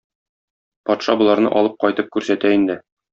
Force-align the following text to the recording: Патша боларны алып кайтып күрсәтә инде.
Патша 0.89 1.15
боларны 1.21 1.51
алып 1.61 1.75
кайтып 1.85 2.09
күрсәтә 2.17 2.55
инде. 2.59 2.79